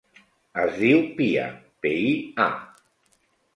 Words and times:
Es 0.63 0.71
diu 0.83 1.03
Pia: 1.19 1.45
pe, 1.85 1.93
i, 2.09 2.11
a. 2.49 2.51